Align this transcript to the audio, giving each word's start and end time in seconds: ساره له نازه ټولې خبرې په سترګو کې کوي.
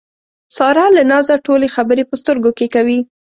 ساره 0.55 0.85
له 0.95 1.03
نازه 1.11 1.35
ټولې 1.45 1.67
خبرې 1.75 2.03
په 2.09 2.15
سترګو 2.21 2.51
کې 2.57 2.67
کوي. 2.75 2.99